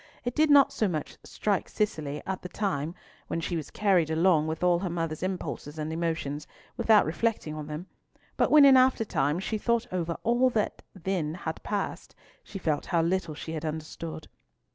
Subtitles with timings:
[0.25, 2.95] It did not so much strike Cicely at the time,
[3.27, 7.67] when she was carried along with all her mother's impulses and emotions, without reflecting on
[7.67, 7.85] them,
[8.35, 12.87] but when in after times she thought over all that then had passed, she felt
[12.87, 14.27] how little she had understood.